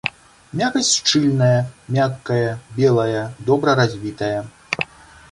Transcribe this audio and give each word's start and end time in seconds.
Мякаць 0.59 0.89
шчыльная, 0.99 1.59
мяккая, 1.97 2.47
белая, 2.79 3.19
добра 3.51 3.75
развітая. 3.81 4.41